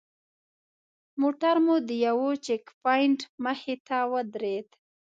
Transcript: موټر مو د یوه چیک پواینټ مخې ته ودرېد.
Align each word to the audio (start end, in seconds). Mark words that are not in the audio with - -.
موټر 1.21 1.55
مو 1.65 1.75
د 1.87 1.89
یوه 2.05 2.29
چیک 2.45 2.63
پواینټ 2.81 3.19
مخې 3.45 3.75
ته 3.87 3.97
ودرېد. 4.11 4.67